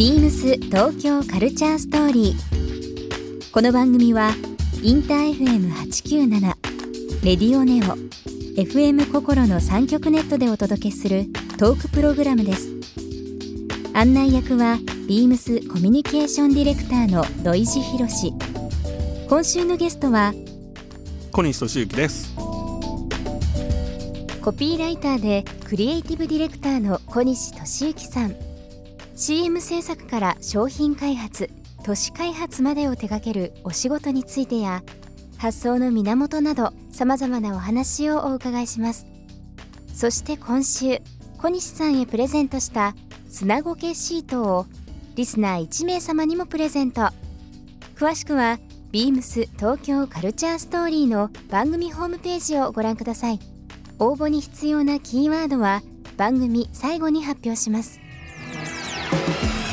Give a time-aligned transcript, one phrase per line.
[0.00, 3.52] ビームス東京カルチャーストーリー。
[3.52, 4.30] この番組は
[4.82, 6.40] インター FM897
[7.22, 7.98] レディオネオ
[8.58, 11.26] FM 心の三極ネットでお届けする
[11.58, 12.70] トークプログラムです。
[13.92, 18.32] 案内役はビームスコミュニケーションディレクターの土井博志。
[19.28, 20.32] 今週のゲストは
[21.30, 22.34] 小西俊之です
[24.40, 28.49] コピーライターでクリエイティブディレクターの小西俊之さん
[29.20, 31.50] CM 制作から商品開発
[31.84, 34.82] 都市開発までを手掛けるお仕事についてや
[35.36, 39.06] 発想の源などさまざまなお話をお伺いします。
[39.92, 41.02] そして今週
[41.36, 42.94] 小西さんへプレゼントした
[43.28, 44.66] 砂ごけシートを
[45.16, 47.10] リスナー1名様にもプレゼント。
[47.96, 48.58] 詳しくは
[48.90, 53.38] ビームス東京カルチャーストーリーの番組ホームページをご覧ください。
[53.98, 55.82] 応募に必要なキーワードは
[56.16, 58.00] 番組最後に発表します。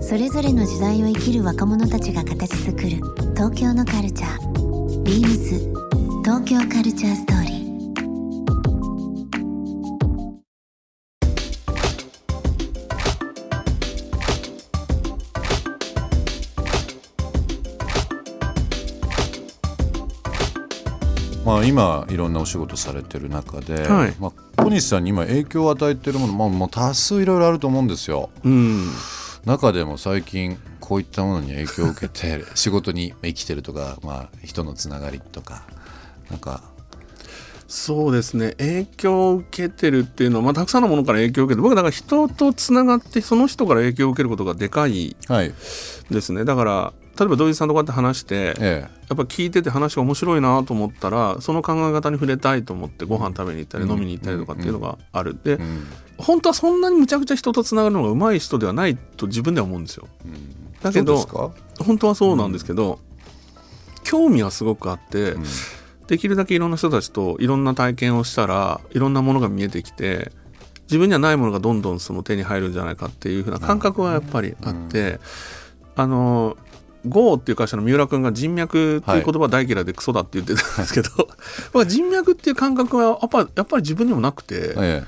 [0.00, 2.88] それぞれの時代を生きる若者たちが形作る
[3.34, 4.54] 東京のカルチャー。
[5.02, 7.64] Beams 東京カルチャーストーリー。
[21.44, 24.14] まあ、今いろんなお仕事されてる中で、はい。
[24.18, 28.30] まあ、小西さんに今影響を与えてるもの、まあ、もう多数いろいろあると思うんですよ。
[28.44, 28.88] うん
[29.44, 35.64] 中でも最近こういったものに影響を受けて 仕事に生きてるとか、まあ、人のつながりとか
[36.30, 36.62] なんか。
[37.66, 38.54] そうですね。
[38.58, 45.52] 影響を受けてるっていうのは、まあ、たくさんのものから影響を受けて僕だから人とつながってその人から影響を受けることがでかいはい。
[46.10, 46.44] ですね。
[46.44, 53.90] だから例えば土井さんとこうやって話して、えやっぱ聞いてて話が面白いなと思ったらその考え方に触れたいと思ってご飯食べに行ったりうん。
[53.90, 55.58] 飲みに行ったりとかっていうのがある、で
[56.18, 60.08] 本当はそんなにむちゃくちゃ人とつながるのが上手い人ではないと自分では思うんですよ。
[60.24, 60.72] うん。
[60.80, 62.98] だけど本当はそうなんですけど、
[64.02, 65.44] 興味はすごくあって、うん。
[66.06, 70.32] できるだけいろんな人たちといろんな体験をしたらいろんなものが見えてきて
[70.82, 75.18] 自分にはないものがどんどんその手に入るんじゃないかっていうふうな感覚はやっぱりあって、
[75.96, 76.56] あの
[77.06, 81.10] GO っていう会社の三浦君が人脈っていう言葉大嫌いでクソだって言ってたんですけど、
[81.72, 85.04] 僕は 人脈っていう感覚はやっぱやっぱり自分にもなくて、え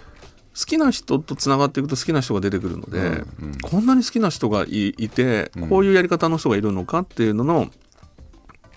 [0.59, 3.13] 好きな人とつながっていくと好きな人が出てくるので、うんう
[3.49, 3.59] ん。
[3.61, 5.69] こんなに好きな人がいいてうん。
[5.69, 7.69] こういうやり方の人がいるのかっていうのの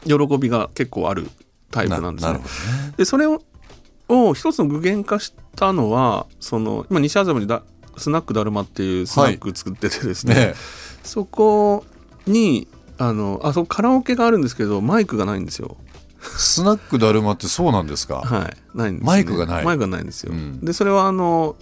[0.05, 1.29] 喜びが結構ある
[1.71, 2.33] タえイプなんですね。
[2.33, 2.39] ね。
[2.97, 3.41] でそれを
[4.09, 7.63] を一つの具現化したのはその今西麻布にだ
[7.95, 10.53] スナックだるまっていうスナック作っててですね、ね
[11.03, 11.85] そこ
[12.25, 12.67] に
[12.99, 15.77] あのあそこカラオケがあるんですけどマイクがないんですよ。
[16.21, 18.21] スナックだるまってそうなんですか？
[18.21, 19.65] はい、ないんです、ね、マイクがない。
[19.65, 20.33] マイクがないんですよ。
[20.33, 20.59] うん。
[20.59, 21.55] でそれはあの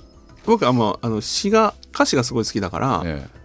[0.45, 3.37] 僕はもうあの詩が歌詞がすごい好きだから、ええ。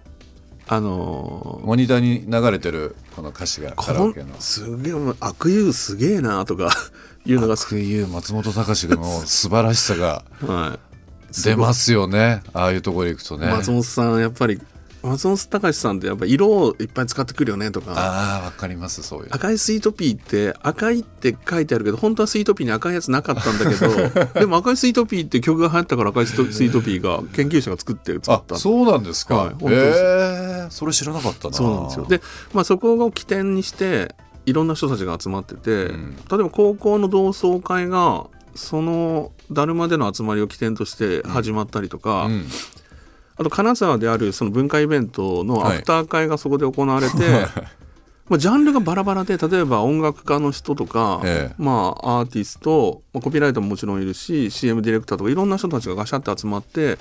[0.69, 4.29] あのモニターに流れてるこの歌詞がカラオケの。
[4.41, 6.71] すげえ悪友すげえなとか
[7.27, 10.79] いうのが好悪友松本隆の素晴らしさがき、は
[11.31, 12.43] い、出ますよね。
[12.55, 13.49] ああいうところに行くとね。
[13.49, 14.61] 松本さんやっぱり
[15.03, 17.93] 松本隆さんってやっぱ色をいっぱい使ってくるよねとか。
[17.97, 19.29] ああわかりますそういう。
[19.31, 28.57] 赤いスイートピーって赤いって書いてあるけど本当はスイートピーに赤いやつなかったんだけど でも赤いスイートピーって曲が流行ったから赤いスイートピーが研究者が作って作あった。
[28.57, 29.99] そうなんですか、はい本当です。
[29.99, 31.55] ええそれ知らなかったな。
[31.55, 32.07] そうなんですよ。
[32.07, 32.21] で、
[32.53, 34.15] まあ、そこを起点にして
[34.47, 36.17] いろんな人たちが集まってて、うん。
[36.31, 42.47] 例えば高校の同窓会がそのだるまでの集まりを起点として始まったりとか、うん
[43.37, 47.17] あと金沢であるその文化イベントのアフター会がそこで行われて、
[48.29, 51.55] まあ、ジャンルがバラバラで例えば音楽家の人とか、ええ。
[51.59, 56.99] まあ、アーティスト、まあ、コピーライターももちろんいるし CM ディレクターとかいろんな人たちがガシャって集まって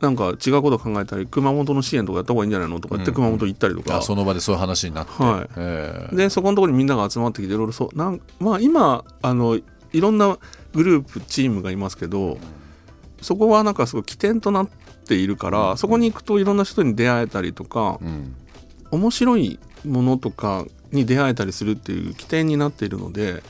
[0.00, 5.50] なんか違うことを考えたり熊本の支援とかやった方がいいんじゃないのとか言ってうん熊本行ったりとか、あその場でそういう話になって、はい。
[5.56, 6.16] ええ。
[6.16, 9.56] でそこのところにみんなが集まってきていろいろそうなんまあ今あの
[9.92, 10.38] いろんな
[10.74, 12.38] グループチームがいますけど
[13.22, 14.68] そこはなんかすごい起点となっ
[15.08, 18.34] ているから、そこに行くといろんな人に出会えたりとか、うん。
[18.90, 23.42] 面白いものとかに出会えたりするっていう起点になっているので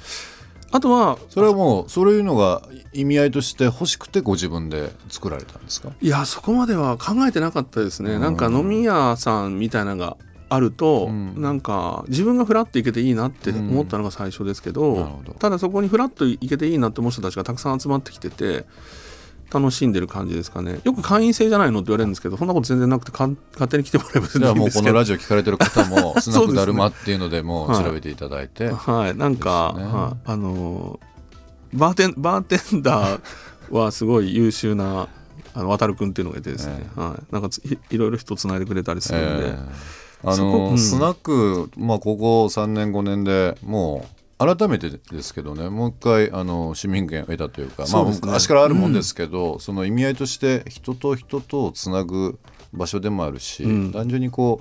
[0.72, 2.60] あとはそれはもうそういうのが
[2.92, 5.92] 意味合いとして欲しくてご自分で作られたんですか？
[6.00, 8.20] いやそこまでは考えてなかったですね、うん。
[8.20, 10.16] なんか飲み屋さんみたいなのが
[10.48, 11.40] あると、うん。
[11.40, 15.34] なんか自分がフラッと行けていいなって思ったのが最初ですけど,、なるほど。
[15.34, 18.64] ただそこにフラッと行けていいなって思う人たちがたくさん集まってきてて
[19.52, 20.80] 楽しんでる感じですかね。
[20.84, 24.84] よく会員制じゃないのって言われるんですけどそんなこと全然なくてかん勝手に来てもらえば全然いいんですけど。
[24.84, 27.84] このラジオ聞かれてる方もスナックだるまそっていうのでも はい。
[27.84, 29.16] 調べていただいて、はい。
[29.16, 29.84] なんか、ね。
[29.84, 30.20] はい。
[30.24, 31.08] あのー
[31.74, 33.20] バーテンバーテンダー
[33.70, 35.06] はすごい優秀な
[35.52, 39.58] あの渡るくんっていうのがいてですね、はい、なんかついいろいろ人つないでくれたりするんで、えー
[40.24, 40.78] あの、うん。
[40.78, 52.38] スナック、まあ、ここ3年5年でもう改めてですけどねもう一回あの市民権を得たというかまあ、昔からあるもんですけど、その意味合いとして人と人とをつなぐ
[52.72, 53.92] 場所でもあるし、うん。
[53.92, 54.60] 単純にこ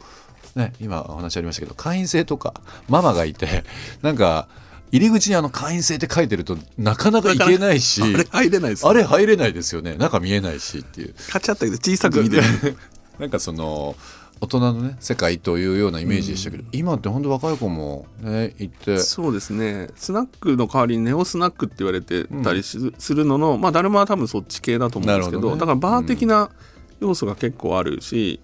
[0.56, 2.56] う、ね、今お話ありましたけど会員制とか
[2.90, 3.64] ママがいて
[4.02, 4.48] なんか
[4.92, 9.96] 入り口にあの会員制って書いてるとなかなか行けないしあれ入れないですあれ入れないですよね。
[9.98, 11.14] 中見えないしっていう。
[11.30, 12.44] カチャったけど小さく見てる。
[13.20, 13.96] なんかその
[14.40, 19.00] 大人のね世界というようなイメージでしたけど、今って本当若い子もね行って。
[19.00, 19.90] そうですね。
[19.96, 25.60] スナックの代わりにネオスナックって言われてたりしするのの、まあだるまは多分そっち系だと思うんですけどね。
[25.60, 26.52] だからバー的な
[27.00, 28.40] 要素が結構あるし、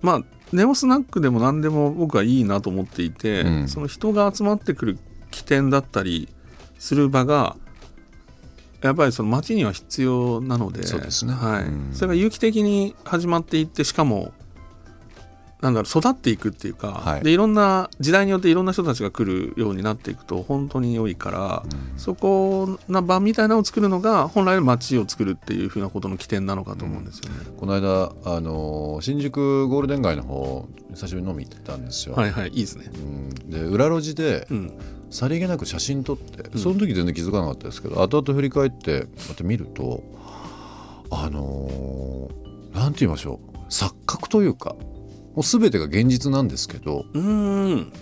[0.00, 0.22] まあ
[0.52, 3.68] ネオスナックでも何でも僕はいいなと思っていて、うん。
[3.68, 4.98] その人が集まってくる
[5.30, 6.28] 起点だったり
[6.78, 7.56] する場が
[8.82, 11.32] やっぱりその街には必要なのでそうですね。
[11.32, 11.64] はい。
[11.64, 11.90] うん。
[11.92, 14.32] それが有機的に始まっていってしかも
[15.62, 17.22] なんだろう育っていくっていうか、はい。
[17.22, 21.62] でいろんな時代によっていろんな人たちが来るようになっていくと本当に良いから、
[21.96, 27.36] そこな場みたいなのを作るのが本来の街を作るっていうふうなことの起点なのかと思うんですよね。
[27.56, 32.90] この間あの新宿ゴールデン街の方久しぶりに飲み行ったんですよ、はいはいいいですね。
[32.92, 33.50] うん。
[33.50, 34.72] で裏路地でうん。
[35.10, 40.02] さりげなく写真撮って、その時全然気づかなかったですけど後々振り返ってこうやって見ると
[41.10, 43.58] あのーなんて言いましょう。
[43.68, 44.74] 錯覚というか
[45.34, 47.92] もう全てが現実なんですけどうーん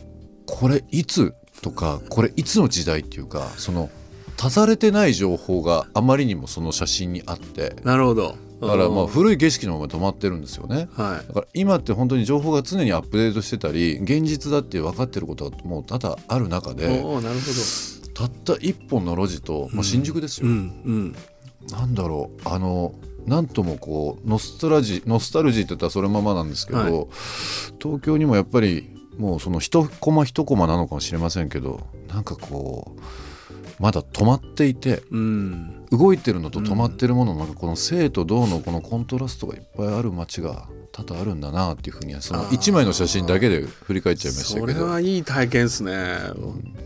[0.47, 3.91] これいつとかこれいつの時代っていうかその
[4.37, 8.37] 足されてない情報があまりにもその写真にあってなるほど。
[8.61, 10.89] だからまあうん古い景色のまま止まってるんですよね。
[10.95, 17.41] はいだから今って本当に情報が常にアップデートしてたり現実だって分かってることがもう多々ある中でおーなるほ
[18.15, 20.47] たった一本の路地と、まあ、新宿ですど。
[20.47, 21.17] よ、うんうん
[21.73, 22.95] なんだろうあの
[23.27, 27.07] なんともこうノスタルジーノスタルジーって言ったらそれままなんですけど、はい
[27.83, 33.01] 東京にもやっぱりもうその一コマ一コマなのかもしれませんけどなんかこう
[33.83, 44.87] まだ止まっていてうん動いてるのと止まってるもののなんかこの生と動のこのコントラストがいっぱいある街が多々あるんだなっていうふうにはその一枚の写真だけで振り返っちゃいましたそれけど。
[44.87, 45.93] はいい体験ですね。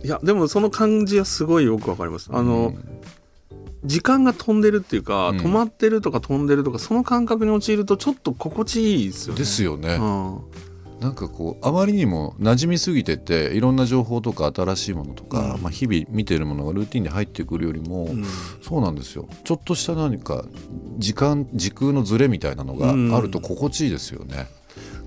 [0.05, 2.29] いやでもその感じはすごいよくわかります。
[2.33, 2.75] あの、
[3.85, 5.39] 時間が飛んでるっていうか、うん。
[5.39, 9.39] 止まってるとか飛んでるとかその感覚に陥るとちょっと心地いいですよね。
[9.39, 9.95] ですよね。
[9.95, 10.41] うん。
[11.01, 15.63] なんかこうあまりにも馴染みすぎてていろんな情報とか新しいものとか、うん。
[15.63, 18.25] まあ、日々見てるものがルーティンで入ってくるよりも、うん。
[18.63, 19.29] そうなんですよ。
[19.45, 20.45] ちょっとした何か
[20.99, 24.49] 時間時空のズレみたいなのがあると心地いいですよね。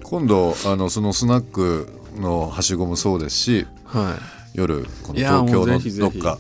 [0.03, 4.18] 今度あのそのスナックのはしごもそうですしは
[4.53, 6.39] 夜この東京のどっか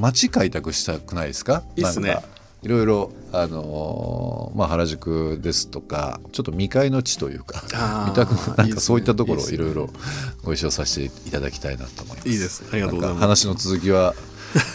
[0.00, 1.62] 街開拓したくないですか？
[1.76, 2.18] いいっすね。
[2.62, 7.62] いろいろ、あのーまあ、原宿ですとかちょっと未開の地というか
[8.06, 9.88] 見たくないんかそういったところをいろいろ
[10.44, 12.28] ご一緒させていただきたいなと思います。
[12.28, 12.62] いいです。
[12.70, 13.20] ありがとうございます。
[13.22, 14.14] 話の続きは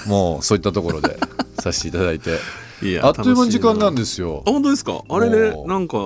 [0.07, 1.17] もうそういったところで
[1.59, 2.39] させていただいて。
[3.01, 4.43] あっという間に時間なんでですよ。
[4.45, 4.49] あ。
[4.51, 5.01] 本当ですか？
[5.07, 5.67] あれでもう。
[5.67, 5.97] なんか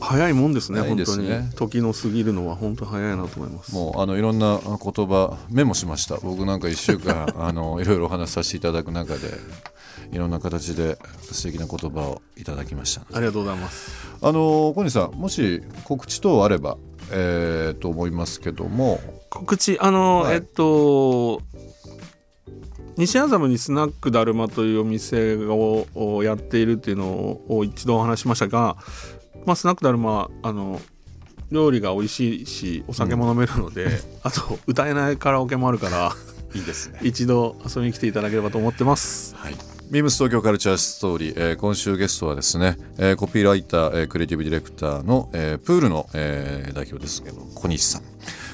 [0.00, 1.50] 早いもんですね早い本当に。
[1.54, 3.74] 時の過ぎるのは本当早いなと思います。
[3.74, 6.16] もうあのいろんな言葉メモしました。
[6.16, 9.30] 僕なんか1週間 あのいろいろお話しさせていただく中で
[10.12, 13.02] いろんな形で素敵な言葉をいただきました。
[13.12, 13.92] ありがとうございます。
[14.22, 16.76] あの小西さんもし告知等あれば、
[17.10, 19.00] えーと思いますけども。
[19.28, 20.36] 告知あの、はい。
[20.36, 21.40] えっと
[22.96, 27.06] 西麻布にスナックだるまというお店ををやっているっていうの
[27.48, 28.76] を一度お話ししましたが、
[29.46, 30.80] まあ、スナックだるまあの
[31.50, 33.88] 料理が美味しいしお酒も飲めるので、
[34.22, 36.14] あと歌えないカラオケもあるから
[36.54, 37.00] いいですね。
[37.02, 39.34] 一度遊びに来ていただければと思ってます。
[39.36, 39.56] はい。
[39.90, 47.22] ビームス東京カルチャーストーリー、えー今週ゲストはですね、えーコピーライター、えークリエイティブディレクターの、えープールの、えー代表です。
[47.22, 48.02] けど小西さん。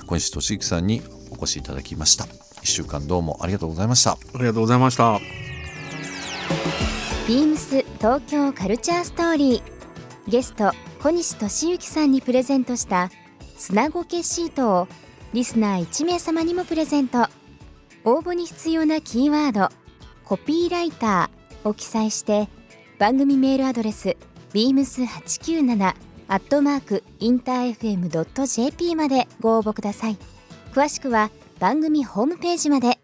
[0.06, 2.24] 小西俊之さんにお越しいただきました。
[2.24, 2.28] 1
[2.64, 4.12] 週間どうもありがとうございました。
[4.12, 5.20] ありがとうございました。
[7.28, 9.75] ビームス東京カルチャーストーリー
[10.28, 13.10] ゲスト小西俊之さんにプレゼントした
[13.56, 14.88] 砂ごけシートを
[15.32, 17.28] リスナー1名様にもプレゼント。
[18.04, 19.68] 応募に必要なキーワード
[20.24, 22.48] 「コピーライター」を記載して
[23.00, 24.16] 番組メールアドレス
[24.52, 25.94] beams897
[26.28, 30.18] アットマークインター FM.jp までご応募ください。
[30.72, 32.98] 詳しくは番組ホームページまで。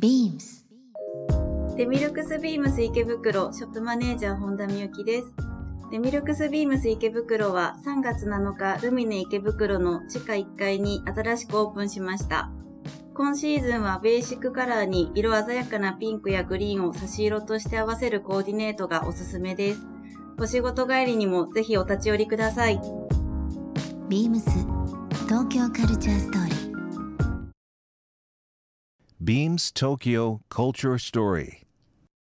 [0.00, 0.64] Beams
[1.80, 5.34] デミルクスビームス池袋ショップマネージャー本田美幸です。
[5.90, 12.50] デミルクスビームス池袋は3月7日ルミネ池袋の地下1階に新しくオープンしました。
[13.14, 19.80] 今シーズンはベーシックカラーに色鮮やかなピンクやグリーンを差し色として合わせるコーディネートがおすすめです。
[20.38, 22.78] お仕事帰りにもぜひお立ち寄りください。
[24.10, 24.50] ビームス
[25.28, 26.60] 東京カルチャーストーリー
[29.22, 31.69] Beams Tokyo Culture Story.